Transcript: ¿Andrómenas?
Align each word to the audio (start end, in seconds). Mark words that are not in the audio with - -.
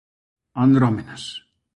¿Andrómenas? 0.63 1.23